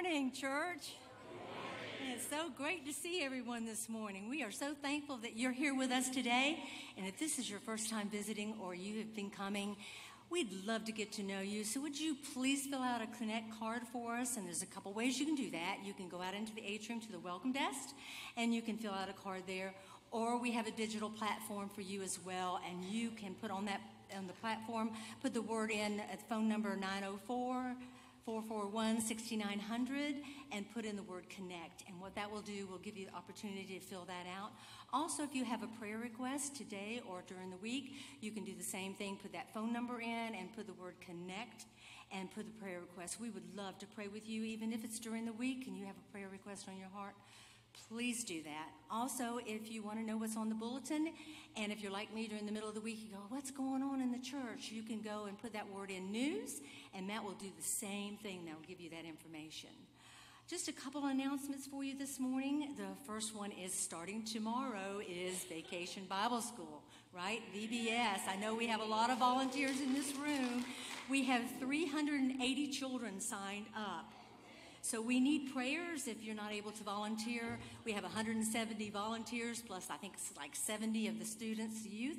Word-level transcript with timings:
Morning, 0.00 0.30
church. 0.30 0.92
It's 2.14 2.24
so 2.30 2.50
great 2.56 2.86
to 2.86 2.92
see 2.92 3.24
everyone 3.24 3.66
this 3.66 3.88
morning. 3.88 4.30
We 4.30 4.44
are 4.44 4.52
so 4.52 4.72
thankful 4.80 5.16
that 5.16 5.36
you're 5.36 5.50
here 5.50 5.74
with 5.74 5.90
us 5.90 6.08
today. 6.08 6.62
And 6.96 7.04
if 7.04 7.18
this 7.18 7.36
is 7.36 7.50
your 7.50 7.58
first 7.58 7.90
time 7.90 8.08
visiting 8.08 8.54
or 8.62 8.76
you 8.76 8.98
have 8.98 9.12
been 9.12 9.28
coming, 9.28 9.76
we'd 10.30 10.64
love 10.64 10.84
to 10.84 10.92
get 10.92 11.10
to 11.14 11.24
know 11.24 11.40
you. 11.40 11.64
So, 11.64 11.80
would 11.80 11.98
you 11.98 12.16
please 12.32 12.66
fill 12.66 12.80
out 12.80 13.02
a 13.02 13.08
Connect 13.18 13.58
card 13.58 13.82
for 13.92 14.14
us? 14.14 14.36
And 14.36 14.46
there's 14.46 14.62
a 14.62 14.66
couple 14.66 14.92
ways 14.92 15.18
you 15.18 15.26
can 15.26 15.34
do 15.34 15.50
that. 15.50 15.78
You 15.84 15.94
can 15.94 16.08
go 16.08 16.22
out 16.22 16.32
into 16.32 16.54
the 16.54 16.64
atrium 16.64 17.00
to 17.00 17.10
the 17.10 17.18
welcome 17.18 17.50
desk, 17.50 17.88
and 18.36 18.54
you 18.54 18.62
can 18.62 18.78
fill 18.78 18.92
out 18.92 19.08
a 19.08 19.14
card 19.14 19.42
there. 19.48 19.74
Or 20.12 20.38
we 20.38 20.52
have 20.52 20.68
a 20.68 20.70
digital 20.70 21.10
platform 21.10 21.70
for 21.70 21.80
you 21.80 22.02
as 22.02 22.20
well, 22.24 22.60
and 22.70 22.84
you 22.84 23.10
can 23.10 23.34
put 23.34 23.50
on 23.50 23.64
that 23.64 23.80
on 24.16 24.28
the 24.28 24.32
platform, 24.34 24.90
put 25.20 25.34
the 25.34 25.42
word 25.42 25.72
in 25.72 25.98
at 25.98 26.26
phone 26.28 26.48
number 26.48 26.76
904 26.76 27.74
441 28.28 29.00
6900 29.00 30.16
and 30.52 30.70
put 30.74 30.84
in 30.84 30.96
the 30.96 31.02
word 31.02 31.24
connect. 31.30 31.82
And 31.88 31.98
what 31.98 32.14
that 32.16 32.30
will 32.30 32.42
do 32.42 32.66
will 32.66 32.76
give 32.76 32.94
you 32.94 33.06
the 33.06 33.16
opportunity 33.16 33.78
to 33.78 33.80
fill 33.80 34.04
that 34.04 34.26
out. 34.38 34.50
Also, 34.92 35.22
if 35.22 35.34
you 35.34 35.46
have 35.46 35.62
a 35.62 35.66
prayer 35.80 35.96
request 35.96 36.54
today 36.54 37.00
or 37.08 37.22
during 37.26 37.48
the 37.48 37.56
week, 37.56 37.94
you 38.20 38.30
can 38.30 38.44
do 38.44 38.52
the 38.54 38.62
same 38.62 38.92
thing. 38.92 39.16
Put 39.16 39.32
that 39.32 39.54
phone 39.54 39.72
number 39.72 40.02
in 40.02 40.34
and 40.34 40.54
put 40.54 40.66
the 40.66 40.74
word 40.74 40.96
connect 41.00 41.64
and 42.12 42.30
put 42.30 42.44
the 42.44 42.52
prayer 42.62 42.80
request. 42.80 43.18
We 43.18 43.30
would 43.30 43.56
love 43.56 43.78
to 43.78 43.86
pray 43.86 44.08
with 44.08 44.28
you, 44.28 44.44
even 44.44 44.74
if 44.74 44.84
it's 44.84 44.98
during 44.98 45.24
the 45.24 45.32
week 45.32 45.66
and 45.66 45.74
you 45.74 45.86
have 45.86 45.96
a 45.96 46.12
prayer 46.12 46.28
request 46.30 46.68
on 46.68 46.76
your 46.76 46.90
heart 46.90 47.14
please 47.88 48.24
do 48.24 48.42
that. 48.42 48.68
Also, 48.90 49.38
if 49.46 49.70
you 49.70 49.82
want 49.82 49.98
to 49.98 50.04
know 50.04 50.16
what's 50.16 50.36
on 50.36 50.48
the 50.48 50.54
bulletin, 50.54 51.12
and 51.56 51.72
if 51.72 51.82
you're 51.82 51.92
like 51.92 52.12
me 52.14 52.26
during 52.26 52.46
the 52.46 52.52
middle 52.52 52.68
of 52.68 52.74
the 52.74 52.80
week, 52.80 52.98
you 53.02 53.10
go, 53.10 53.22
What's 53.28 53.50
going 53.50 53.82
on 53.82 54.00
in 54.00 54.12
the 54.12 54.18
church? 54.18 54.70
You 54.70 54.82
can 54.82 55.00
go 55.00 55.26
and 55.26 55.38
put 55.38 55.52
that 55.52 55.68
word 55.72 55.90
in 55.90 56.10
news, 56.10 56.60
and 56.94 57.06
Matt 57.06 57.24
will 57.24 57.32
do 57.32 57.50
the 57.56 57.62
same 57.62 58.16
thing. 58.16 58.44
That 58.44 58.54
will 58.54 58.66
give 58.66 58.80
you 58.80 58.90
that 58.90 59.04
information. 59.04 59.70
Just 60.48 60.68
a 60.68 60.72
couple 60.72 61.04
announcements 61.04 61.66
for 61.66 61.84
you 61.84 61.94
this 61.98 62.18
morning. 62.18 62.74
The 62.78 62.96
first 63.06 63.36
one 63.36 63.52
is 63.52 63.74
starting 63.74 64.24
tomorrow 64.24 65.02
is 65.06 65.44
Vacation 65.44 66.04
Bible 66.08 66.40
School, 66.40 66.82
right? 67.14 67.42
VBS. 67.54 68.20
I 68.26 68.36
know 68.40 68.54
we 68.54 68.66
have 68.66 68.80
a 68.80 68.84
lot 68.84 69.10
of 69.10 69.18
volunteers 69.18 69.78
in 69.82 69.92
this 69.92 70.14
room. 70.16 70.64
We 71.10 71.24
have 71.24 71.42
380 71.60 72.68
children 72.68 73.20
signed 73.20 73.66
up 73.76 74.10
so 74.82 75.00
we 75.00 75.20
need 75.20 75.52
prayers 75.52 76.06
if 76.06 76.22
you're 76.22 76.34
not 76.34 76.52
able 76.52 76.70
to 76.72 76.84
volunteer. 76.84 77.58
We 77.84 77.92
have 77.92 78.04
170 78.04 78.90
volunteers, 78.90 79.62
plus 79.66 79.88
I 79.90 79.96
think 79.96 80.14
it's 80.14 80.32
like 80.36 80.54
70 80.54 81.08
of 81.08 81.18
the 81.18 81.24
students, 81.24 81.84
youth. 81.84 82.18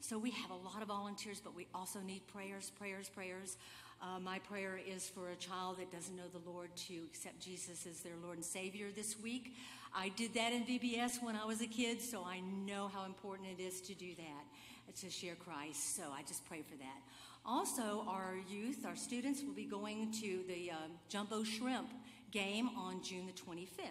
So 0.00 0.18
we 0.18 0.30
have 0.30 0.50
a 0.50 0.54
lot 0.54 0.82
of 0.82 0.88
volunteers, 0.88 1.40
but 1.42 1.54
we 1.54 1.66
also 1.74 2.00
need 2.00 2.26
prayers, 2.26 2.72
prayers, 2.78 3.08
prayers. 3.08 3.56
Uh, 4.02 4.18
my 4.18 4.38
prayer 4.38 4.80
is 4.88 5.08
for 5.08 5.30
a 5.30 5.36
child 5.36 5.78
that 5.78 5.92
doesn't 5.92 6.16
know 6.16 6.28
the 6.32 6.50
Lord 6.50 6.74
to 6.88 6.94
accept 7.04 7.38
Jesus 7.38 7.86
as 7.86 8.00
their 8.00 8.14
Lord 8.22 8.36
and 8.38 8.44
Savior 8.44 8.88
this 8.94 9.20
week. 9.20 9.54
I 9.94 10.08
did 10.10 10.32
that 10.34 10.52
in 10.52 10.64
VBS 10.64 11.22
when 11.22 11.36
I 11.36 11.44
was 11.44 11.60
a 11.60 11.66
kid, 11.66 12.00
so 12.00 12.24
I 12.24 12.40
know 12.40 12.90
how 12.92 13.04
important 13.04 13.48
it 13.58 13.62
is 13.62 13.80
to 13.82 13.94
do 13.94 14.14
that, 14.14 14.96
to 15.00 15.10
share 15.10 15.34
Christ. 15.34 15.96
So 15.96 16.04
I 16.12 16.22
just 16.22 16.48
pray 16.48 16.62
for 16.62 16.76
that. 16.76 17.00
Also, 17.44 18.04
our 18.06 18.34
youth, 18.48 18.84
our 18.86 18.96
students 18.96 19.42
will 19.42 19.54
be 19.54 19.64
going 19.64 20.12
to 20.12 20.40
the 20.46 20.70
uh, 20.70 20.74
Jumbo 21.08 21.42
Shrimp 21.42 21.88
game 22.30 22.70
on 22.76 23.02
June 23.02 23.26
the 23.26 23.32
25th. 23.32 23.88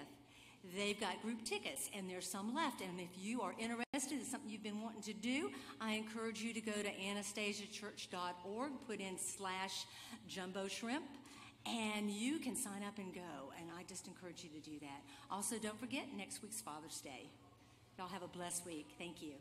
They've 0.75 1.00
got 1.00 1.22
group 1.22 1.44
tickets, 1.46 1.89
and 1.96 2.10
there's 2.10 2.29
some 2.29 2.53
left. 2.53 2.82
And 2.82 3.00
if 3.00 3.10
you 3.18 3.41
are 3.41 3.53
interested 3.58 4.20
in 4.20 4.25
something 4.25 4.50
you've 4.50 4.63
been 4.63 4.82
wanting 4.82 5.01
to 5.03 5.13
do, 5.13 5.51
I 5.79 5.94
encourage 5.94 6.41
you 6.41 6.53
to 6.53 6.62
go 6.62 6.74
to 6.74 6.89
anastasiachurch.org, 6.89 8.72
put 8.86 9.00
in 9.00 9.18
slash 9.18 9.86
jumbo 10.27 10.68
shrimp, 10.68 11.06
and 11.65 12.10
you 12.10 12.39
can 12.39 12.56
sign 12.56 12.84
up 12.84 12.98
and 12.98 13.13
go. 13.13 13.53
And 13.58 13.70
I 13.77 13.84
just 13.84 14.08
encourage 14.08 14.44
you 14.44 14.50
to 14.50 14.70
do 14.70 14.79
that. 14.82 15.01
Also, 15.32 15.58
don't 15.58 15.79
forget 15.79 16.06
next 16.15 16.41
week's 16.41 16.62
Father's 16.62 17.00
Day. 17.01 17.29
Y'all 17.98 18.08
have 18.08 18.24
a 18.24 18.27
blessed 18.27 18.65
week. 18.65 18.88
Thank 18.98 19.22
you. 19.22 19.34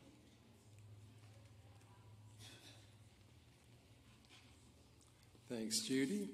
Thanks, 5.48 5.80
Judy. 5.80 6.28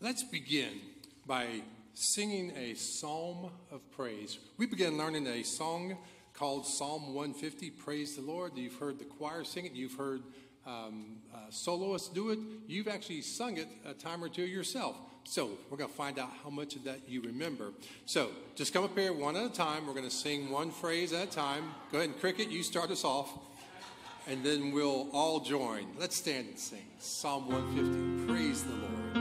Let's 0.00 0.22
begin 0.22 0.80
by 1.26 1.62
singing 1.94 2.52
a 2.56 2.74
psalm 2.74 3.50
of 3.72 3.80
praise. 3.90 4.38
We 4.56 4.66
began 4.66 4.96
learning 4.96 5.26
a 5.26 5.42
song 5.42 5.96
called 6.34 6.64
Psalm 6.64 7.14
150, 7.14 7.70
Praise 7.70 8.14
the 8.14 8.22
Lord. 8.22 8.52
You've 8.54 8.76
heard 8.76 9.00
the 9.00 9.06
choir 9.06 9.42
sing 9.42 9.66
it, 9.66 9.72
you've 9.72 9.94
heard 9.94 10.22
um, 10.64 11.16
uh, 11.34 11.50
soloists 11.50 12.10
do 12.10 12.30
it, 12.30 12.38
you've 12.68 12.86
actually 12.86 13.22
sung 13.22 13.56
it 13.56 13.66
a 13.84 13.92
time 13.92 14.22
or 14.22 14.28
two 14.28 14.46
yourself. 14.46 14.96
So 15.24 15.50
we're 15.68 15.78
going 15.78 15.90
to 15.90 15.96
find 15.96 16.20
out 16.20 16.30
how 16.44 16.50
much 16.50 16.76
of 16.76 16.84
that 16.84 17.08
you 17.08 17.20
remember. 17.22 17.72
So 18.06 18.30
just 18.54 18.72
come 18.72 18.84
up 18.84 18.96
here 18.96 19.12
one 19.12 19.34
at 19.34 19.46
a 19.46 19.52
time. 19.52 19.84
We're 19.84 19.94
going 19.94 20.08
to 20.08 20.14
sing 20.14 20.48
one 20.48 20.70
phrase 20.70 21.12
at 21.12 21.26
a 21.26 21.30
time. 21.30 21.74
Go 21.90 21.98
ahead 21.98 22.10
and 22.10 22.20
cricket, 22.20 22.50
you 22.50 22.62
start 22.62 22.92
us 22.92 23.02
off 23.02 23.36
and 24.28 24.44
then 24.44 24.72
we'll 24.72 25.08
all 25.12 25.40
join. 25.40 25.86
Let's 25.98 26.16
stand 26.16 26.48
and 26.48 26.58
sing 26.58 26.84
Psalm 26.98 27.48
150. 27.48 28.32
Praise 28.32 28.62
the 28.62 28.74
Lord. 28.74 29.17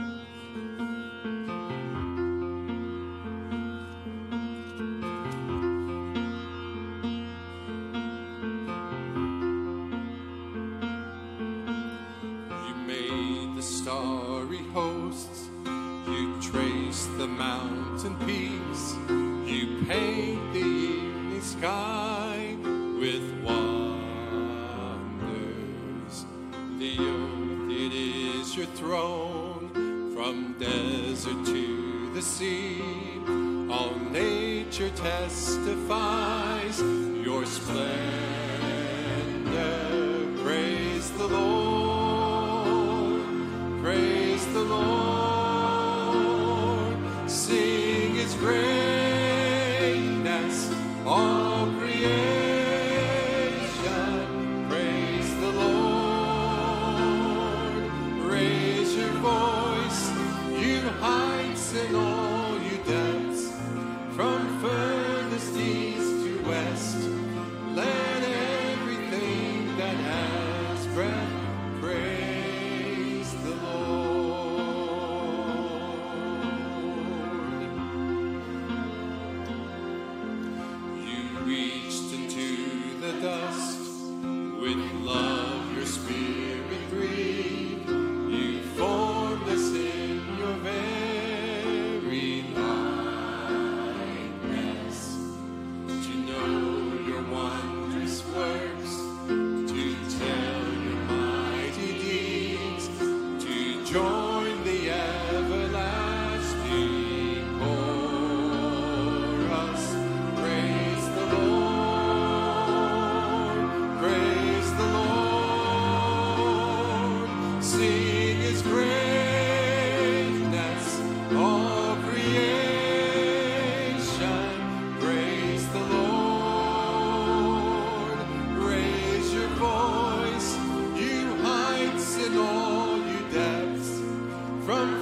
from 134.68 134.97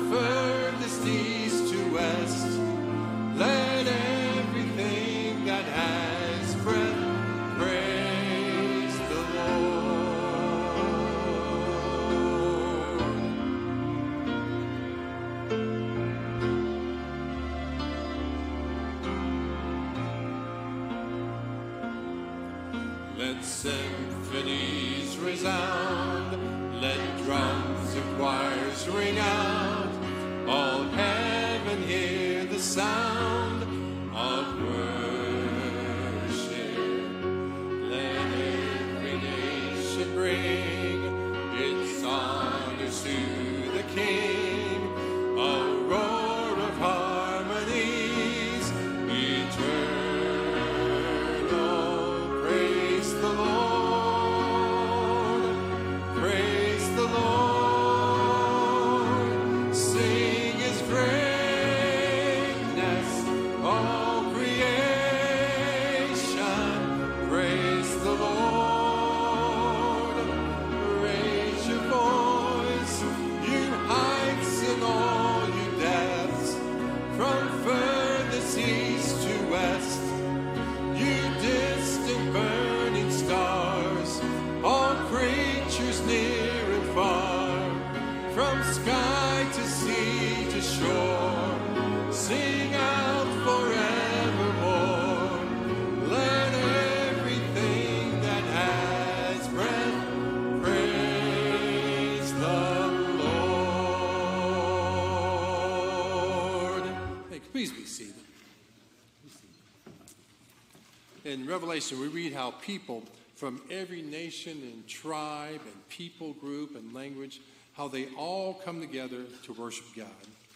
Revelation, 111.56 112.02
we 112.02 112.10
read 112.10 112.34
how 112.34 112.52
people 112.52 113.02
from 113.38 113.62
every 113.72 114.02
nation 114.02 114.58
and 114.62 114.86
tribe 114.90 115.62
and 115.64 115.88
people 115.88 116.34
group 116.34 116.76
and 116.76 116.94
language, 116.94 117.40
how 117.72 117.88
they 117.88 118.08
all 118.18 118.56
come 118.56 118.82
together 118.82 119.24
to 119.44 119.54
worship 119.54 119.86
God. 119.96 120.10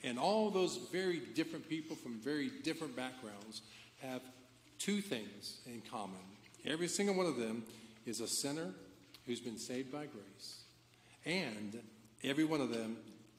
And 0.03 0.19
all 0.19 0.49
those 0.49 0.75
very 0.91 1.21
different 1.35 1.69
people 1.69 1.95
from 1.95 2.19
very 2.19 2.51
different 2.63 2.97
backgrounds 2.97 3.61
have 4.01 4.21
two 4.77 4.99
things 4.99 5.59
in 5.65 5.81
common. 5.89 6.19
Every 6.65 6.89
single 6.89 7.15
one 7.15 7.27
of 7.27 7.37
them 7.37 7.63
is 8.05 8.19
a 8.19 8.27
sinner 8.27 8.73
who's 9.25 9.39
been 9.39 9.57
saved 9.57 9.93
by 9.93 10.05
grace. 10.05 10.63
And 11.25 11.81
every 12.25 12.43
one 12.43 12.59
of 12.59 12.73
them 12.73 12.97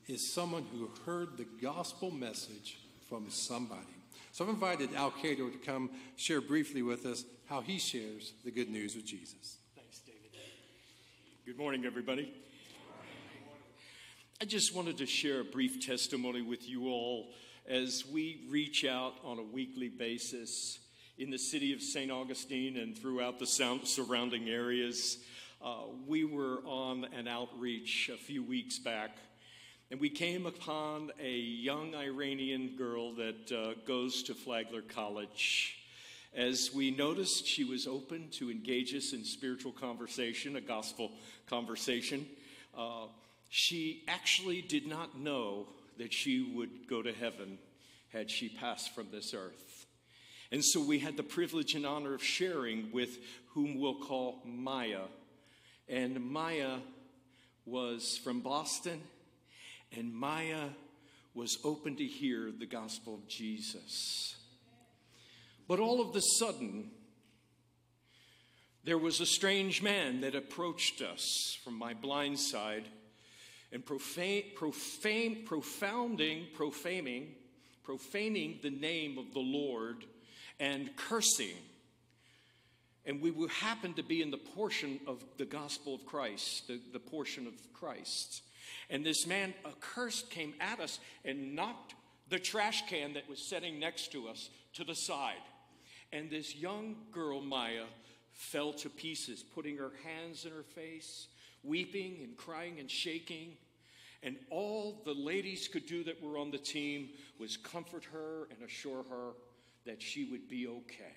is 0.09 0.33
someone 0.33 0.64
who 0.73 0.88
heard 1.05 1.37
the 1.37 1.46
gospel 1.61 2.11
message 2.11 2.79
from 3.07 3.29
somebody. 3.29 4.00
So 4.33 4.45
I've 4.45 4.51
invited 4.51 4.95
Al 4.95 5.11
Cato 5.11 5.49
to 5.49 5.59
come 5.59 5.90
share 6.14 6.40
briefly 6.40 6.83
with 6.83 7.05
us 7.05 7.25
how 7.47 7.62
he 7.62 7.79
shares 7.79 8.33
the 8.45 8.53
good 8.53 8.71
news 8.71 8.95
with 8.95 9.05
Jesus. 9.05 9.57
Thanks, 9.75 9.99
David. 9.99 10.31
Good 11.45 11.59
morning, 11.59 11.85
everybody. 11.85 12.33
I 14.40 14.45
just 14.45 14.73
wanted 14.75 14.99
to 14.99 15.07
share 15.07 15.40
a 15.40 15.45
brief 15.45 15.85
testimony 15.85 16.43
with 16.43 16.69
you 16.69 16.87
all 16.87 17.33
as 17.69 18.05
we 18.07 18.47
reach 18.49 18.85
out 18.85 19.14
on 19.25 19.40
a 19.40 19.43
weekly 19.43 19.88
basis 19.88 20.79
in 21.19 21.31
the 21.31 21.38
city 21.38 21.73
of 21.73 21.83
St. 21.83 22.11
Augustine 22.11 22.77
and 22.77 22.97
throughout 22.97 23.40
the 23.40 23.47
surrounding 23.47 24.49
areas. 24.49 25.19
Uh, 25.61 25.87
we 26.07 26.25
were 26.25 26.61
on 26.64 27.05
an 27.16 27.27
outreach 27.27 28.09
a 28.14 28.16
few 28.16 28.45
weeks 28.45 28.79
back, 28.79 29.11
and 29.90 30.00
we 30.00 30.09
came 30.09 30.46
upon 30.46 31.11
a 31.20 31.37
young 31.37 31.96
Iranian 31.96 32.76
girl 32.76 33.12
that 33.14 33.50
uh, 33.53 33.74
goes 33.87 34.22
to 34.24 34.35
Flagler 34.35 34.83
College. 34.83 35.79
As 36.33 36.70
we 36.72 36.92
noticed, 36.92 37.44
she 37.44 37.64
was 37.64 37.88
open 37.88 38.29
to 38.35 38.53
engage 38.53 38.94
us 38.94 39.12
in 39.12 39.24
spiritual 39.24 39.72
conversation, 39.72 40.55
a 40.55 40.61
gospel 40.61 41.11
conversation. 41.48 42.24
Uh, 42.79 43.07
she 43.48 44.05
actually 44.07 44.62
did 44.62 44.87
not 44.87 45.18
know 45.18 45.66
that 45.98 46.12
she 46.12 46.53
would 46.55 46.87
go 46.88 47.03
to 47.03 47.12
heaven 47.12 47.59
had 48.12 48.31
she 48.31 48.48
passed 48.48 48.94
from 48.94 49.09
this 49.11 49.35
earth. 49.35 49.87
And 50.53 50.64
so 50.64 50.81
we 50.81 51.00
had 51.00 51.16
the 51.16 51.24
privilege 51.24 51.74
and 51.74 51.85
honor 51.85 52.14
of 52.14 52.22
sharing 52.22 52.92
with 52.92 53.18
whom 53.55 53.81
we'll 53.81 53.98
call 53.98 54.40
Maya. 54.44 55.03
And 55.88 56.31
Maya 56.31 56.79
was 57.66 58.20
from 58.22 58.40
Boston, 58.40 59.00
and 59.96 60.14
Maya 60.14 60.68
was 61.35 61.59
open 61.64 61.96
to 61.96 62.05
hear 62.05 62.50
the 62.50 62.66
gospel 62.66 63.14
of 63.14 63.29
Jesus. 63.29 64.37
But 65.68 65.81
all 65.81 66.00
of 66.00 66.14
a 66.16 66.20
sudden, 66.38 66.90
there 68.85 68.98
was 68.98 69.20
a 69.20 69.26
strange 69.26 69.83
man 69.83 70.22
that 70.22 70.35
approached 70.35 71.03
us 71.03 71.57
from 71.62 71.74
my 71.74 71.94
blind 71.94 72.38
side 72.38 72.88
and 73.72 73.85
profane, 73.85 74.44
profane, 74.57 75.44
profounding, 75.44 76.46
profaning, 76.55 77.29
profaning 77.85 78.59
the 78.62 78.70
name 78.70 79.18
of 79.18 79.33
the 79.33 79.40
Lord 79.40 80.05
and 80.59 80.94
cursing. 80.96 81.57
And 83.07 83.20
we 83.22 83.31
would 83.31 83.50
happen 83.50 83.94
to 83.94 84.03
be 84.03 84.22
in 84.22 84.31
the 84.31 84.38
portion 84.38 85.00
of 85.07 85.24
the 85.37 85.44
gospel 85.44 85.94
of 85.94 86.05
Christ, 86.05 86.68
the, 86.68 86.81
the 86.92 86.98
portion 86.98 87.46
of 87.46 87.55
Christ. 87.72 88.42
And 88.90 89.07
this 89.07 89.26
man, 89.26 89.55
a 89.64 89.70
curse 89.81 90.22
came 90.22 90.53
at 90.61 90.81
us 90.81 90.98
and 91.24 91.55
knocked 91.55 91.94
the 92.29 92.40
trash 92.40 92.87
can 92.88 93.14
that 93.14 93.29
was 93.29 93.40
sitting 93.40 93.79
next 93.79 94.12
to 94.12 94.29
us 94.29 94.50
to 94.74 94.85
the 94.85 94.94
side. 94.94 95.42
And 96.12 96.29
this 96.29 96.57
young 96.57 96.96
girl, 97.12 97.40
Maya, 97.40 97.85
fell 98.33 98.72
to 98.72 98.90
pieces, 98.90 99.42
putting 99.42 99.76
her 99.76 99.92
hands 100.05 100.44
in 100.44 100.50
her 100.50 100.64
face, 100.64 101.29
weeping 101.62 102.18
and 102.22 102.37
crying 102.37 102.81
and 102.81 102.90
shaking. 102.90 103.57
And 104.22 104.37
all 104.50 105.03
the 105.05 105.14
ladies 105.14 105.68
could 105.68 105.87
do 105.87 106.03
that 106.05 106.22
were 106.22 106.37
on 106.37 106.50
the 106.50 106.59
team 106.59 107.11
was 107.38 107.57
comfort 107.57 108.05
her 108.12 108.48
and 108.50 108.62
assure 108.62 109.05
her 109.05 109.33
that 109.87 110.03
she 110.03 110.24
would 110.24 110.48
be 110.48 110.66
okay. 110.66 111.16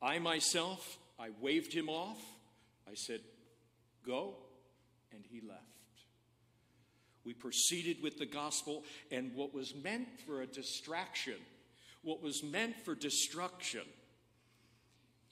I 0.00 0.18
myself, 0.18 0.98
I 1.18 1.30
waved 1.40 1.72
him 1.72 1.88
off. 1.88 2.22
I 2.88 2.94
said, 2.94 3.20
Go, 4.06 4.34
and 5.12 5.24
he 5.30 5.40
left. 5.40 5.73
We 7.24 7.32
proceeded 7.32 8.02
with 8.02 8.18
the 8.18 8.26
gospel, 8.26 8.84
and 9.10 9.34
what 9.34 9.54
was 9.54 9.74
meant 9.74 10.08
for 10.26 10.42
a 10.42 10.46
distraction, 10.46 11.36
what 12.02 12.22
was 12.22 12.42
meant 12.42 12.76
for 12.84 12.94
destruction, 12.94 13.84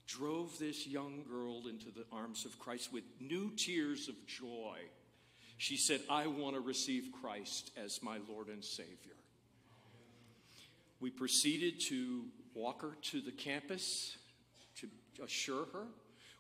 drove 0.07 0.59
this 0.59 0.87
young 0.87 1.24
girl 1.28 1.68
into 1.68 1.90
the 1.90 2.05
arms 2.12 2.44
of 2.44 2.59
Christ 2.59 2.92
with 2.92 3.05
new 3.20 3.50
tears 3.57 4.09
of 4.09 4.14
joy. 4.26 4.78
She 5.59 5.76
said, 5.76 6.00
I 6.11 6.26
want 6.26 6.55
to 6.57 6.61
receive 6.61 7.11
Christ 7.20 7.70
as 7.76 8.02
my 8.02 8.18
Lord 8.28 8.48
and 8.48 8.64
Savior. 8.64 9.16
We 11.00 11.11
proceeded 11.11 11.81
to 11.88 12.24
walk 12.55 12.83
her 12.83 12.96
to 13.11 13.20
the 13.20 13.33
campus 13.33 14.16
to 14.76 14.88
assure 15.22 15.66
her. 15.72 15.87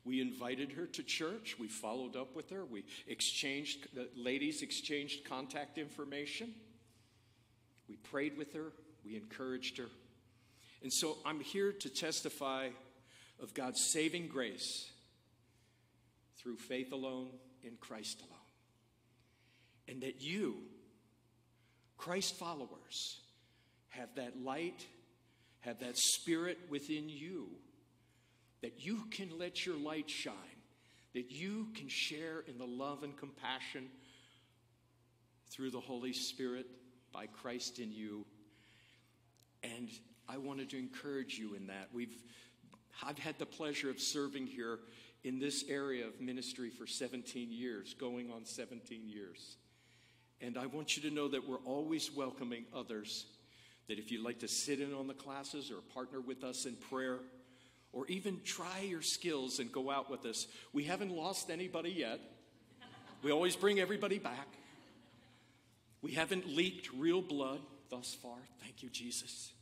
We 0.04 0.20
invited 0.20 0.72
her 0.72 0.86
to 0.86 1.02
church. 1.02 1.56
We 1.58 1.68
followed 1.68 2.16
up 2.16 2.34
with 2.34 2.50
her. 2.50 2.64
We 2.64 2.84
exchanged, 3.06 3.94
the 3.94 4.08
ladies 4.16 4.62
exchanged 4.62 5.24
contact 5.24 5.78
information. 5.78 6.54
We 7.88 7.96
prayed 7.96 8.36
with 8.36 8.52
her. 8.54 8.72
We 9.04 9.16
encouraged 9.16 9.78
her. 9.78 9.88
And 10.82 10.92
so 10.92 11.18
I'm 11.24 11.40
here 11.40 11.72
to 11.72 11.88
testify 11.88 12.70
of 13.40 13.54
God's 13.54 13.80
saving 13.92 14.28
grace 14.28 14.90
through 16.38 16.56
faith 16.56 16.92
alone 16.92 17.28
in 17.62 17.76
Christ 17.80 18.20
alone. 18.20 18.38
And 19.88 20.02
that 20.02 20.20
you, 20.20 20.56
Christ 21.96 22.36
followers, 22.36 23.20
have 23.90 24.14
that 24.16 24.42
light, 24.42 24.86
have 25.60 25.80
that 25.80 25.96
spirit 25.96 26.58
within 26.68 27.08
you, 27.08 27.48
that 28.62 28.84
you 28.84 29.04
can 29.10 29.28
let 29.38 29.66
your 29.66 29.76
light 29.76 30.08
shine, 30.08 30.34
that 31.14 31.30
you 31.30 31.68
can 31.74 31.88
share 31.88 32.44
in 32.46 32.58
the 32.58 32.66
love 32.66 33.02
and 33.02 33.16
compassion 33.16 33.88
through 35.50 35.70
the 35.70 35.80
Holy 35.80 36.12
Spirit 36.12 36.66
by 37.12 37.26
Christ 37.26 37.78
in 37.78 37.92
you. 37.92 38.24
And 39.62 39.88
I 40.28 40.38
wanted 40.38 40.70
to 40.70 40.78
encourage 40.78 41.38
you 41.38 41.54
in 41.54 41.66
that. 41.66 41.88
We've 41.92 42.16
I've 43.02 43.18
had 43.18 43.38
the 43.38 43.46
pleasure 43.46 43.90
of 43.90 44.00
serving 44.00 44.46
here 44.46 44.78
in 45.24 45.38
this 45.38 45.64
area 45.68 46.06
of 46.06 46.20
ministry 46.20 46.70
for 46.70 46.86
17 46.86 47.50
years, 47.50 47.94
going 47.94 48.30
on 48.30 48.44
17 48.44 49.08
years. 49.08 49.56
And 50.40 50.58
I 50.58 50.66
want 50.66 50.96
you 50.96 51.08
to 51.08 51.14
know 51.14 51.28
that 51.28 51.48
we're 51.48 51.64
always 51.64 52.12
welcoming 52.12 52.64
others. 52.74 53.26
That 53.88 53.98
if 53.98 54.10
you'd 54.10 54.24
like 54.24 54.40
to 54.40 54.48
sit 54.48 54.80
in 54.80 54.92
on 54.92 55.06
the 55.06 55.14
classes 55.14 55.70
or 55.70 55.80
partner 55.94 56.20
with 56.20 56.44
us 56.44 56.66
in 56.66 56.74
prayer, 56.74 57.20
or 57.92 58.06
even 58.06 58.40
try 58.44 58.80
your 58.80 59.02
skills 59.02 59.58
and 59.58 59.70
go 59.70 59.90
out 59.90 60.10
with 60.10 60.24
us, 60.24 60.46
we 60.72 60.84
haven't 60.84 61.10
lost 61.10 61.50
anybody 61.50 61.90
yet. 61.90 62.20
We 63.22 63.30
always 63.30 63.54
bring 63.54 63.78
everybody 63.78 64.18
back. 64.18 64.48
We 66.00 66.12
haven't 66.12 66.48
leaked 66.48 66.92
real 66.92 67.22
blood 67.22 67.60
thus 67.90 68.16
far. 68.20 68.38
Thank 68.60 68.82
you, 68.82 68.88
Jesus. 68.88 69.52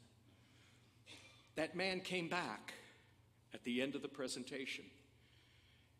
That 1.56 1.76
man 1.76 2.00
came 2.00 2.28
back 2.28 2.72
at 3.52 3.64
the 3.64 3.82
end 3.82 3.94
of 3.94 4.02
the 4.02 4.08
presentation. 4.08 4.84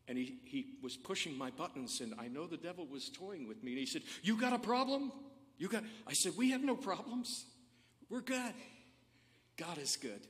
And 0.09 0.17
he, 0.17 0.41
he 0.45 0.67
was 0.83 0.97
pushing 0.97 1.37
my 1.37 1.51
buttons, 1.51 2.01
and 2.01 2.15
I 2.19 2.29
know 2.29 2.47
the 2.47 2.57
devil 2.57 2.87
was 2.87 3.11
toying 3.11 3.47
with 3.47 3.63
me. 3.63 3.73
And 3.73 3.79
he 3.79 3.87
said, 3.87 4.03
You 4.23 4.41
got 4.41 4.53
a 4.53 4.59
problem? 4.59 5.13
You 5.59 5.69
got 5.69 5.85
I 6.07 6.15
said, 6.15 6.33
We 6.37 6.51
have 6.51 6.63
no 6.63 6.75
problems. 6.75 7.45
We're 8.09 8.23
good. 8.23 8.55
God 9.57 9.79
is 9.79 9.97
good. 9.97 10.27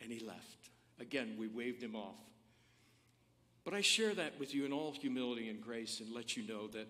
And 0.00 0.10
he 0.10 0.18
left. 0.18 0.70
Again, 1.02 1.34
we 1.36 1.48
waved 1.48 1.82
him 1.82 1.96
off. 1.96 2.16
But 3.64 3.74
I 3.74 3.80
share 3.80 4.14
that 4.14 4.38
with 4.38 4.54
you 4.54 4.64
in 4.64 4.72
all 4.72 4.92
humility 4.92 5.48
and 5.48 5.60
grace 5.60 6.00
and 6.00 6.14
let 6.14 6.36
you 6.36 6.46
know 6.46 6.68
that 6.68 6.86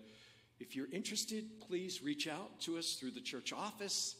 if 0.59 0.75
you're 0.75 0.91
interested, 0.91 1.45
please 1.67 2.03
reach 2.03 2.27
out 2.27 2.59
to 2.61 2.77
us 2.77 2.93
through 2.93 3.11
the 3.11 3.19
church 3.19 3.51
office, 3.51 4.15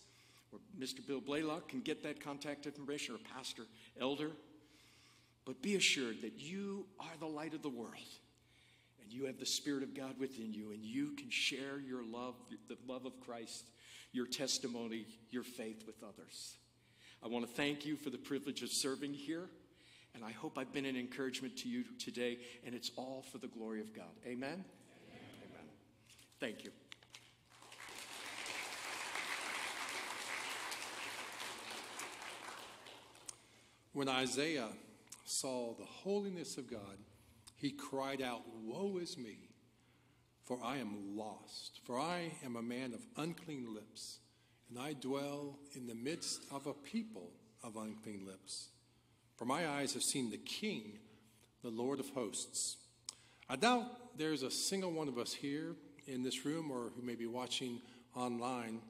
or 0.52 0.60
Mr. 0.80 1.06
Bill 1.06 1.22
Blaylock 1.22 1.70
can 1.70 1.82
get 1.82 2.02
that 2.04 2.20
contact 2.20 2.66
information, 2.66 3.14
or 3.14 3.20
Pastor 3.36 3.64
Elder. 4.02 4.32
But 5.46 5.62
be 5.62 5.76
assured 5.76 6.22
that 6.24 6.40
you 6.40 6.86
are 7.00 7.18
the 7.20 7.28
light 7.28 7.54
of 7.54 7.62
the 7.62 7.70
world, 7.70 7.94
and 9.02 9.14
you 9.14 9.26
have 9.26 9.40
the 9.40 9.46
Spirit 9.46 9.84
of 9.84 9.96
God 9.96 10.20
within 10.20 10.54
you, 10.54 10.72
and 10.72 10.84
you 10.84 11.12
can 11.12 11.30
share 11.30 11.80
your 11.88 12.04
love, 12.04 12.34
the 12.68 12.78
love 12.88 13.06
of 13.06 13.20
Christ, 13.20 13.66
your 14.12 14.26
testimony, 14.26 15.06
your 15.30 15.44
faith 15.44 15.84
with 15.86 16.04
others. 16.04 16.56
I 17.24 17.28
want 17.28 17.48
to 17.48 17.52
thank 17.54 17.86
you 17.86 17.96
for 17.96 18.10
the 18.10 18.18
privilege 18.18 18.64
of 18.64 18.70
serving 18.70 19.14
here. 19.14 19.50
And 20.16 20.24
I 20.24 20.32
hope 20.32 20.58
I've 20.58 20.72
been 20.72 20.86
an 20.86 20.96
encouragement 20.96 21.58
to 21.58 21.70
you 21.70 21.84
today, 21.98 22.38
and 22.66 22.76
it's 22.76 22.92
all 22.96 23.26
for 23.32 23.40
the 23.40 23.48
glory 23.48 23.82
of 23.82 23.94
God. 23.94 24.12
Amen? 24.26 24.64
Amen. 24.64 24.64
Amen. 25.44 25.70
Thank 26.40 26.64
you. 26.64 26.72
When 33.94 34.10
Isaiah 34.10 34.70
saw 35.26 35.74
the 35.74 35.86
holiness 35.86 36.58
of 36.58 36.70
God, 36.70 36.98
he 37.56 37.72
cried 37.72 38.22
out, 38.22 38.42
Woe 38.64 38.98
is 39.02 39.18
me, 39.18 39.38
for 40.46 40.60
I 40.64 40.78
am 40.78 41.16
lost, 41.16 41.80
for 41.86 42.00
I 42.00 42.34
am 42.44 42.56
a 42.56 42.62
man 42.62 42.94
of 42.94 43.06
unclean 43.18 43.74
lips, 43.74 44.20
and 44.70 44.78
I 44.78 44.94
dwell 44.94 45.60
in 45.76 45.88
the 45.88 45.96
midst 45.96 46.42
of 46.52 46.68
a 46.68 46.74
people 46.74 47.32
of 47.64 47.78
unclean 47.78 48.26
lips. 48.26 48.70
For 49.36 49.46
my 49.46 49.68
eyes 49.68 49.94
have 49.94 50.04
seen 50.04 50.30
the 50.30 50.38
King, 50.38 51.00
the 51.64 51.70
Lord 51.70 52.00
of 52.00 52.10
hosts. 52.10 52.78
I 53.50 53.56
doubt 53.56 54.18
there's 54.18 54.44
a 54.44 54.52
single 54.52 54.92
one 54.92 55.08
of 55.08 55.18
us 55.18 55.34
here 55.34 55.76
in 56.08 56.24
this 56.24 56.46
room 56.46 56.72
or 56.72 56.92
who 56.96 57.02
may 57.02 57.16
be 57.16 57.26
watching 57.26 57.82
online 58.16 58.82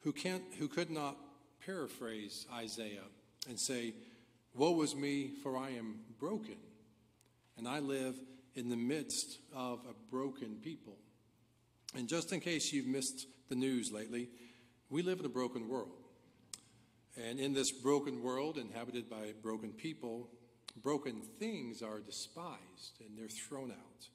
who, 0.00 0.12
can't, 0.12 0.42
who 0.58 0.68
could 0.68 0.90
not 0.90 1.16
paraphrase 1.64 2.46
Isaiah 2.54 3.04
and 3.48 3.58
say, 3.58 3.94
Woe 4.54 4.80
is 4.82 4.96
me, 4.96 5.32
for 5.42 5.56
I 5.56 5.70
am 5.70 6.00
broken, 6.18 6.56
and 7.56 7.68
I 7.68 7.80
live 7.80 8.18
in 8.54 8.68
the 8.68 8.76
midst 8.76 9.38
of 9.54 9.80
a 9.88 9.94
broken 10.10 10.56
people. 10.62 10.96
And 11.94 12.08
just 12.08 12.32
in 12.32 12.40
case 12.40 12.72
you've 12.72 12.86
missed 12.86 13.26
the 13.48 13.54
news 13.54 13.92
lately, 13.92 14.28
we 14.90 15.02
live 15.02 15.20
in 15.20 15.26
a 15.26 15.30
broken 15.30 15.68
world. 15.68 15.97
And 17.26 17.40
in 17.40 17.52
this 17.52 17.72
broken 17.72 18.22
world, 18.22 18.58
inhabited 18.58 19.10
by 19.10 19.32
broken 19.42 19.72
people, 19.72 20.28
broken 20.82 21.20
things 21.38 21.82
are 21.82 21.98
despised 21.98 23.00
and 23.00 23.18
they're 23.18 23.28
thrown 23.28 23.72
out. 23.72 24.08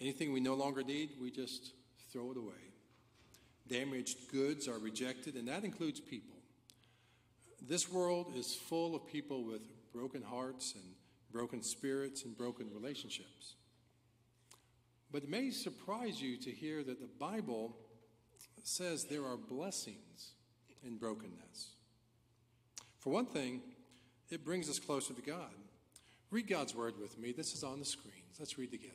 Anything 0.00 0.32
we 0.32 0.40
no 0.40 0.54
longer 0.54 0.84
need, 0.84 1.10
we 1.20 1.32
just 1.32 1.72
throw 2.12 2.30
it 2.30 2.36
away. 2.36 2.54
Damaged 3.66 4.30
goods 4.30 4.68
are 4.68 4.78
rejected, 4.78 5.34
and 5.34 5.48
that 5.48 5.64
includes 5.64 6.00
people. 6.00 6.36
This 7.60 7.90
world 7.90 8.32
is 8.36 8.54
full 8.54 8.94
of 8.94 9.06
people 9.06 9.44
with 9.44 9.62
broken 9.92 10.22
hearts 10.22 10.74
and 10.74 10.84
broken 11.32 11.62
spirits 11.62 12.24
and 12.24 12.38
broken 12.38 12.70
relationships. 12.72 13.56
But 15.10 15.24
it 15.24 15.28
may 15.28 15.50
surprise 15.50 16.22
you 16.22 16.36
to 16.38 16.50
hear 16.50 16.84
that 16.84 17.00
the 17.00 17.08
Bible 17.18 17.76
says 18.62 19.04
there 19.04 19.24
are 19.24 19.36
blessings 19.36 20.32
in 20.84 20.96
brokenness. 20.96 21.72
For 23.08 23.14
one 23.14 23.24
thing, 23.24 23.62
it 24.28 24.44
brings 24.44 24.68
us 24.68 24.78
closer 24.78 25.14
to 25.14 25.22
God. 25.22 25.54
Read 26.30 26.46
God's 26.46 26.74
word 26.74 26.92
with 27.00 27.18
me. 27.18 27.32
This 27.32 27.54
is 27.54 27.64
on 27.64 27.78
the 27.78 27.84
screens. 27.86 28.36
Let's 28.38 28.58
read 28.58 28.70
together. 28.70 28.92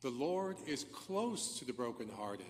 The 0.00 0.10
Lord 0.10 0.58
is 0.64 0.84
close 0.92 1.58
to 1.58 1.64
the 1.64 1.72
brokenhearted 1.72 2.46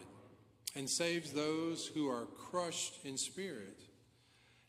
and 0.74 0.90
saves 0.90 1.32
those 1.32 1.86
who 1.86 2.10
are 2.10 2.26
crushed 2.26 3.06
in 3.06 3.16
spirit. 3.16 3.84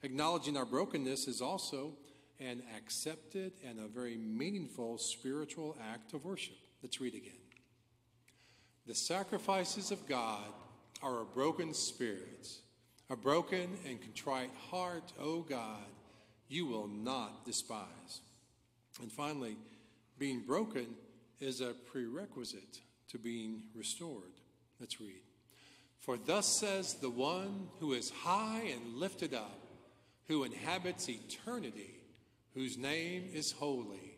Acknowledging 0.02 0.56
our 0.56 0.64
brokenness 0.64 1.28
is 1.28 1.42
also 1.42 1.92
an 2.40 2.64
accepted 2.78 3.52
and 3.68 3.78
a 3.78 3.90
very 3.90 4.16
meaningful 4.16 4.98
spiritual 4.98 5.76
act 5.92 6.14
of 6.14 6.24
worship. 6.24 6.56
Let's 6.82 7.02
read 7.02 7.16
again. 7.16 7.34
The 8.86 8.96
sacrifices 8.96 9.92
of 9.92 10.08
God 10.08 10.54
are 11.04 11.20
a 11.20 11.26
broken 11.26 11.74
spirit 11.74 12.48
a 13.10 13.16
broken 13.16 13.78
and 13.88 14.02
contrite 14.02 14.52
heart, 14.70 15.14
O 15.20 15.42
God, 15.42 15.86
you 16.50 16.66
will 16.66 16.88
not 16.88 17.46
despise. 17.46 18.22
And 19.02 19.12
finally, 19.12 19.58
being 20.18 20.42
broken 20.42 20.88
is 21.40 21.62
a 21.62 21.74
prerequisite 21.92 22.80
to 23.10 23.18
being 23.18 23.64
restored. 23.76 24.34
Let's 24.80 25.00
read. 25.00 25.22
For 26.00 26.18
thus 26.18 26.48
says 26.60 26.96
the 26.96 27.10
one 27.10 27.68
who 27.80 27.94
is 27.94 28.10
high 28.10 28.72
and 28.74 28.96
lifted 28.96 29.34
up, 29.34 29.60
who 30.28 30.44
inhabits 30.44 31.10
eternity, 31.10 32.00
whose 32.54 32.78
name 32.78 33.30
is 33.34 33.52
holy. 33.52 34.18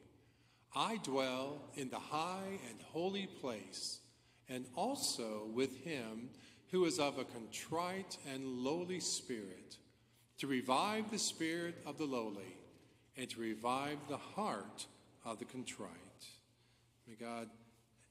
I 0.75 0.97
dwell 1.03 1.61
in 1.75 1.89
the 1.89 1.99
high 1.99 2.59
and 2.69 2.79
holy 2.93 3.27
place, 3.27 3.99
and 4.47 4.65
also 4.75 5.47
with 5.53 5.83
him 5.83 6.29
who 6.71 6.85
is 6.85 6.99
of 6.99 7.17
a 7.17 7.25
contrite 7.25 8.17
and 8.31 8.45
lowly 8.45 8.99
spirit, 8.99 9.77
to 10.39 10.47
revive 10.47 11.12
the 11.12 11.19
spirit 11.19 11.75
of 11.86 11.97
the 11.97 12.06
lowly, 12.06 12.56
and 13.17 13.30
to 13.30 13.39
revive 13.39 13.97
the 14.08 14.17
heart 14.17 14.88
of 15.25 15.38
the 15.38 15.45
contrite. 15.45 15.89
May 17.08 17.15
God 17.15 17.49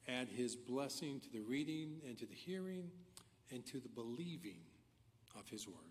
add 0.06 0.28
his 0.28 0.54
blessing 0.54 1.20
to 1.20 1.32
the 1.32 1.40
reading 1.40 2.00
and 2.06 2.18
to 2.18 2.26
the 2.26 2.34
hearing 2.34 2.90
and 3.50 3.64
to 3.66 3.80
the 3.80 3.88
believing 3.88 4.60
of 5.38 5.48
his 5.48 5.66
word. 5.66 5.87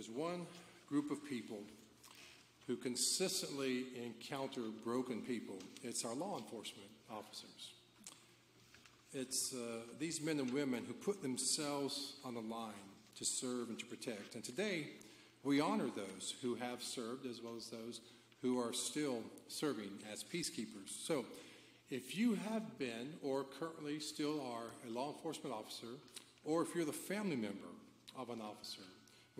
There's 0.00 0.16
one 0.16 0.46
group 0.88 1.10
of 1.10 1.22
people 1.28 1.58
who 2.66 2.74
consistently 2.74 3.84
encounter 4.02 4.62
broken 4.82 5.20
people, 5.20 5.58
it's 5.82 6.06
our 6.06 6.14
law 6.14 6.38
enforcement 6.38 6.88
officers. 7.10 7.74
It's 9.12 9.52
uh, 9.52 9.80
these 9.98 10.22
men 10.22 10.38
and 10.38 10.50
women 10.54 10.84
who 10.86 10.94
put 10.94 11.20
themselves 11.20 12.14
on 12.24 12.32
the 12.32 12.40
line 12.40 12.72
to 13.16 13.26
serve 13.26 13.68
and 13.68 13.78
to 13.78 13.84
protect. 13.84 14.36
And 14.36 14.42
today, 14.42 14.86
we 15.44 15.60
honor 15.60 15.88
those 15.94 16.34
who 16.40 16.54
have 16.54 16.82
served 16.82 17.26
as 17.26 17.42
well 17.42 17.56
as 17.58 17.66
those 17.66 18.00
who 18.40 18.58
are 18.58 18.72
still 18.72 19.18
serving 19.48 19.90
as 20.10 20.24
peacekeepers. 20.24 20.88
So, 21.04 21.26
if 21.90 22.16
you 22.16 22.38
have 22.48 22.78
been 22.78 23.12
or 23.22 23.44
currently 23.58 24.00
still 24.00 24.40
are 24.40 24.88
a 24.88 24.90
law 24.90 25.12
enforcement 25.12 25.54
officer, 25.54 25.98
or 26.46 26.62
if 26.62 26.74
you're 26.74 26.86
the 26.86 26.92
family 26.92 27.36
member 27.36 27.68
of 28.18 28.30
an 28.30 28.40
officer, 28.40 28.80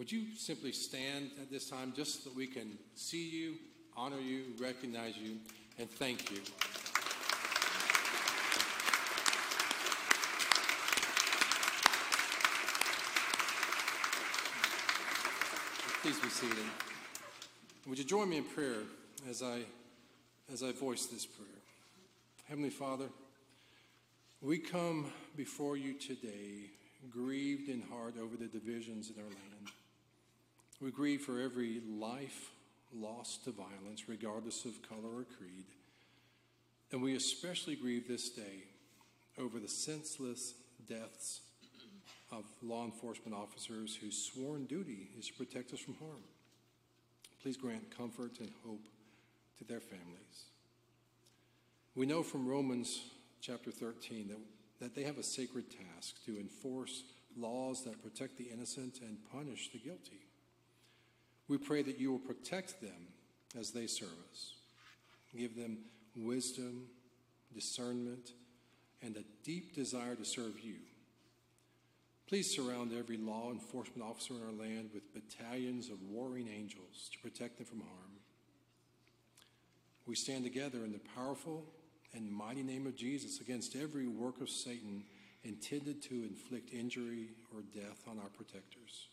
would 0.00 0.10
you 0.10 0.34
simply 0.34 0.72
stand 0.72 1.30
at 1.42 1.50
this 1.50 1.68
time 1.68 1.92
just 1.94 2.24
so 2.24 2.30
that 2.30 2.34
we 2.34 2.46
can 2.46 2.78
see 2.94 3.28
you, 3.28 3.56
honor 3.94 4.18
you, 4.18 4.44
recognize 4.58 5.14
you, 5.14 5.36
and 5.78 5.90
thank 5.90 6.30
you? 6.30 6.38
Please 16.00 16.18
be 16.18 16.30
seated. 16.30 16.64
Would 17.86 17.98
you 17.98 18.04
join 18.04 18.30
me 18.30 18.38
in 18.38 18.44
prayer 18.44 18.84
as 19.28 19.42
I 19.42 19.58
as 20.50 20.62
I 20.62 20.72
voice 20.72 21.04
this 21.04 21.26
prayer? 21.26 21.46
Heavenly 22.48 22.70
Father, 22.70 23.10
we 24.40 24.60
come 24.60 25.12
before 25.36 25.76
you 25.76 25.92
today 25.92 26.70
grieved 27.10 27.68
in 27.68 27.82
heart 27.82 28.14
over 28.18 28.38
the 28.38 28.46
divisions 28.46 29.10
in 29.14 29.22
our 29.22 29.28
land. 29.28 29.70
We 30.80 30.90
grieve 30.90 31.20
for 31.20 31.40
every 31.40 31.82
life 31.86 32.50
lost 32.94 33.44
to 33.44 33.50
violence, 33.50 34.08
regardless 34.08 34.64
of 34.64 34.80
color 34.82 35.18
or 35.18 35.24
creed. 35.24 35.66
And 36.90 37.02
we 37.02 37.14
especially 37.14 37.76
grieve 37.76 38.08
this 38.08 38.30
day 38.30 38.64
over 39.38 39.60
the 39.60 39.68
senseless 39.68 40.54
deaths 40.88 41.42
of 42.32 42.44
law 42.62 42.84
enforcement 42.84 43.36
officers 43.36 43.96
whose 43.96 44.16
sworn 44.16 44.64
duty 44.64 45.10
is 45.18 45.28
to 45.28 45.34
protect 45.34 45.72
us 45.72 45.80
from 45.80 45.94
harm. 45.94 46.22
Please 47.42 47.56
grant 47.56 47.96
comfort 47.96 48.38
and 48.40 48.50
hope 48.66 48.86
to 49.58 49.64
their 49.64 49.80
families. 49.80 50.44
We 51.94 52.06
know 52.06 52.22
from 52.22 52.48
Romans 52.48 53.02
chapter 53.40 53.70
13 53.70 54.28
that, 54.28 54.38
that 54.80 54.94
they 54.94 55.02
have 55.02 55.18
a 55.18 55.22
sacred 55.22 55.66
task 55.70 56.24
to 56.24 56.38
enforce 56.38 57.04
laws 57.36 57.84
that 57.84 58.02
protect 58.02 58.36
the 58.38 58.48
innocent 58.52 59.00
and 59.00 59.18
punish 59.32 59.70
the 59.72 59.78
guilty. 59.78 60.29
We 61.50 61.58
pray 61.58 61.82
that 61.82 61.98
you 61.98 62.12
will 62.12 62.20
protect 62.20 62.80
them 62.80 63.08
as 63.58 63.72
they 63.72 63.88
serve 63.88 64.14
us. 64.30 64.52
Give 65.36 65.56
them 65.56 65.78
wisdom, 66.14 66.86
discernment, 67.52 68.30
and 69.02 69.16
a 69.16 69.24
deep 69.42 69.74
desire 69.74 70.14
to 70.14 70.24
serve 70.24 70.60
you. 70.62 70.76
Please 72.28 72.54
surround 72.54 72.92
every 72.96 73.16
law 73.16 73.50
enforcement 73.50 74.08
officer 74.08 74.34
in 74.34 74.42
our 74.42 74.64
land 74.64 74.90
with 74.94 75.12
battalions 75.12 75.88
of 75.88 76.00
warring 76.08 76.46
angels 76.48 77.10
to 77.12 77.18
protect 77.18 77.56
them 77.56 77.66
from 77.66 77.80
harm. 77.80 78.12
We 80.06 80.14
stand 80.14 80.44
together 80.44 80.84
in 80.84 80.92
the 80.92 81.00
powerful 81.16 81.64
and 82.14 82.30
mighty 82.30 82.62
name 82.62 82.86
of 82.86 82.94
Jesus 82.94 83.40
against 83.40 83.74
every 83.74 84.06
work 84.06 84.40
of 84.40 84.48
Satan 84.48 85.02
intended 85.42 86.00
to 86.02 86.14
inflict 86.14 86.72
injury 86.72 87.30
or 87.52 87.62
death 87.74 88.04
on 88.08 88.20
our 88.20 88.28
protectors. 88.36 89.08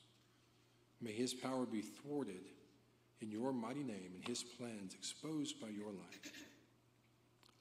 May 1.01 1.11
his 1.11 1.33
power 1.33 1.65
be 1.65 1.81
thwarted 1.81 2.41
in 3.21 3.31
your 3.31 3.53
mighty 3.53 3.83
name 3.83 4.11
and 4.15 4.27
his 4.27 4.43
plans 4.43 4.93
exposed 4.93 5.61
by 5.61 5.67
your 5.67 5.87
light. 5.87 6.31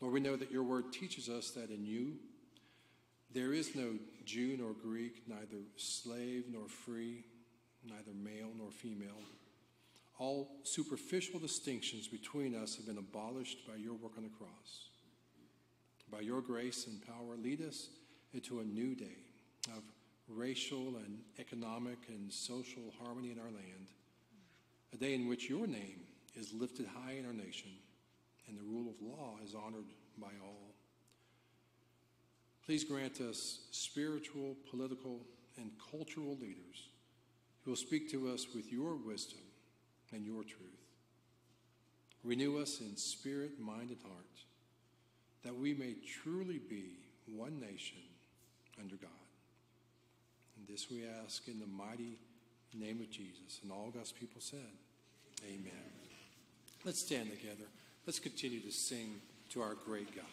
Lord, 0.00 0.14
we 0.14 0.20
know 0.20 0.36
that 0.36 0.52
your 0.52 0.62
word 0.62 0.92
teaches 0.92 1.28
us 1.28 1.50
that 1.52 1.70
in 1.70 1.84
you 1.84 2.16
there 3.32 3.52
is 3.52 3.74
no 3.74 3.94
Jew 4.24 4.56
nor 4.58 4.72
Greek, 4.72 5.22
neither 5.28 5.62
slave 5.76 6.44
nor 6.50 6.68
free, 6.68 7.24
neither 7.84 8.12
male 8.14 8.50
nor 8.56 8.70
female. 8.70 9.20
All 10.18 10.48
superficial 10.62 11.38
distinctions 11.38 12.08
between 12.08 12.54
us 12.54 12.76
have 12.76 12.86
been 12.86 12.98
abolished 12.98 13.66
by 13.66 13.76
your 13.76 13.94
work 13.94 14.12
on 14.16 14.24
the 14.24 14.30
cross. 14.30 14.88
By 16.10 16.20
your 16.20 16.40
grace 16.40 16.86
and 16.86 17.06
power, 17.06 17.36
lead 17.36 17.60
us 17.60 17.88
into 18.32 18.60
a 18.60 18.64
new 18.64 18.94
day 18.94 19.18
of 19.76 19.82
racial 20.28 20.96
and 20.96 21.20
economic 21.38 21.98
and 22.08 22.32
social 22.32 22.92
harmony 23.02 23.30
in 23.30 23.38
our 23.38 23.44
land, 23.44 23.90
a 24.92 24.96
day 24.96 25.14
in 25.14 25.28
which 25.28 25.48
your 25.48 25.66
name 25.66 26.00
is 26.34 26.52
lifted 26.52 26.86
high 26.86 27.12
in 27.12 27.26
our 27.26 27.32
nation 27.32 27.70
and 28.48 28.58
the 28.58 28.62
rule 28.62 28.88
of 28.88 29.00
law 29.02 29.36
is 29.44 29.54
honored 29.54 29.86
by 30.18 30.30
all. 30.42 30.74
Please 32.64 32.84
grant 32.84 33.20
us 33.20 33.60
spiritual, 33.70 34.56
political, 34.70 35.20
and 35.56 35.70
cultural 35.90 36.36
leaders 36.40 36.88
who 37.64 37.70
will 37.70 37.76
speak 37.76 38.10
to 38.10 38.28
us 38.28 38.46
with 38.54 38.72
your 38.72 38.96
wisdom 38.96 39.40
and 40.12 40.24
your 40.24 40.42
truth. 40.42 40.60
Renew 42.24 42.58
us 42.58 42.80
in 42.80 42.96
spirit, 42.96 43.60
mind, 43.60 43.90
and 43.90 44.02
heart, 44.02 44.26
that 45.44 45.54
we 45.54 45.74
may 45.74 45.94
truly 46.22 46.58
be 46.58 46.98
one 47.26 47.60
nation 47.60 47.98
under 48.80 48.96
God. 48.96 49.25
This 50.68 50.90
we 50.90 51.04
ask 51.24 51.46
in 51.48 51.60
the 51.60 51.66
mighty 51.66 52.18
name 52.74 53.00
of 53.00 53.10
Jesus. 53.10 53.60
And 53.62 53.72
all 53.72 53.90
God's 53.94 54.12
people 54.12 54.40
said, 54.40 54.58
Amen. 55.46 55.72
Let's 56.84 57.00
stand 57.00 57.30
together. 57.30 57.66
Let's 58.06 58.18
continue 58.18 58.60
to 58.60 58.72
sing 58.72 59.20
to 59.50 59.62
our 59.62 59.74
great 59.74 60.08
God. 60.14 60.24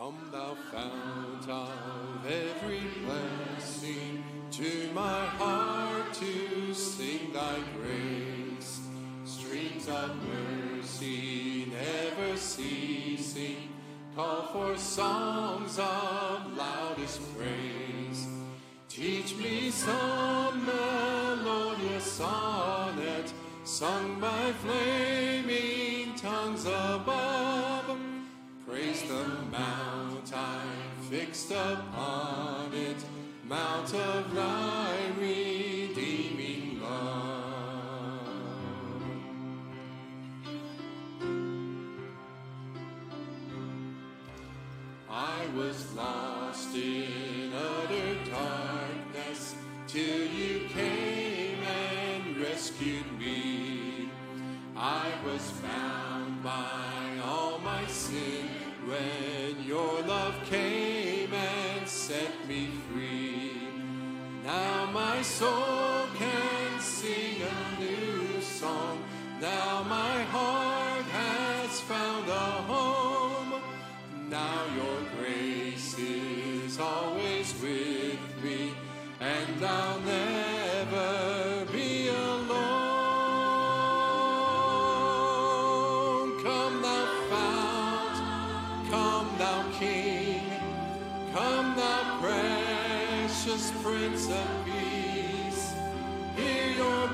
Come, 0.00 0.16
thou 0.32 0.56
fount 0.72 1.46
of 1.46 2.26
every 2.26 2.80
blessing, 3.04 4.24
to 4.50 4.90
my 4.94 5.26
heart 5.26 6.14
to 6.14 6.72
sing 6.72 7.34
thy 7.34 7.58
grace. 7.76 8.80
Streams 9.26 9.88
of 9.88 10.16
mercy 10.26 11.70
never 11.70 12.34
ceasing, 12.38 13.68
call 14.16 14.46
for 14.54 14.74
songs 14.78 15.78
of 15.78 16.56
loudest 16.56 17.20
praise. 17.36 18.26
Teach 18.88 19.36
me 19.36 19.70
some 19.70 20.64
melodious 20.64 22.10
sonnet, 22.10 23.30
sung 23.64 24.18
by 24.18 24.52
flaming 24.62 24.89
upon 31.50 32.72
it, 32.72 32.96
mount 33.48 33.92
of 33.94 34.29
me 62.50 62.66
free. 62.90 63.52
Now 64.44 64.90
my 64.92 65.22
soul 65.22 66.06
can 66.18 66.80
sing 66.80 67.36
a 67.42 67.80
new 67.80 68.42
song. 68.42 68.98
Now 69.40 69.84
my 69.84 70.09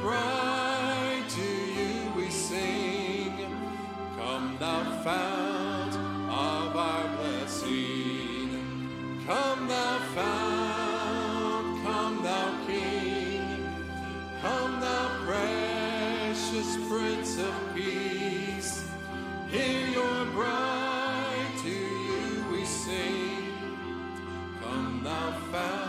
Bride, 0.07 1.25
to 1.31 1.43
you 1.43 2.13
we 2.15 2.31
sing. 2.31 3.33
Come, 4.17 4.57
thou 4.61 4.85
fount 5.03 5.95
of 6.31 6.77
our 6.77 7.09
blessing. 7.17 8.51
Come, 9.27 9.67
thou 9.67 9.99
fount, 10.15 11.83
come, 11.85 12.23
thou 12.23 12.67
King. 12.69 13.67
Come, 14.43 14.81
thou 14.81 15.09
precious 15.27 16.77
Prince 16.89 17.39
of 17.39 17.75
Peace. 17.75 18.85
Hear 19.51 19.89
your 19.89 20.25
bride, 20.27 21.51
to 21.65 21.69
you 21.69 22.45
we 22.53 22.65
sing. 22.65 23.51
Come, 24.63 25.01
thou 25.03 25.33
fount 25.51 25.86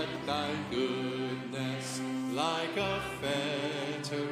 Let 0.00 0.26
thy 0.26 0.50
goodness, 0.70 2.00
like 2.32 2.74
a 2.74 3.02
fetter, 3.20 4.28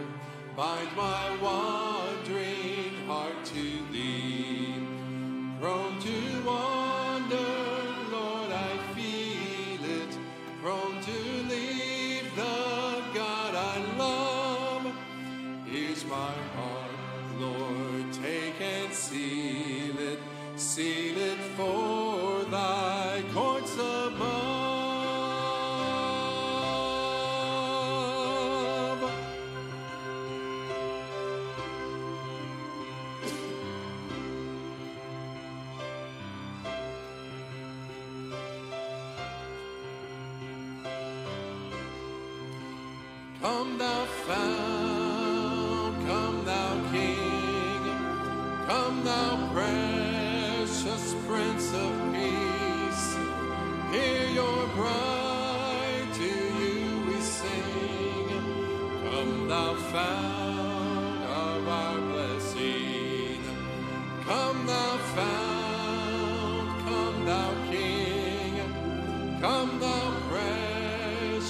bind 0.57 0.97
my 0.97 1.37
wandering 1.43 1.88